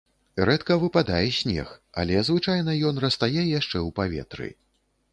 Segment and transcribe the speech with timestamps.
[0.49, 4.55] Рэдка выпадае снег, але звычайна ён растае яшчэ ў паветры.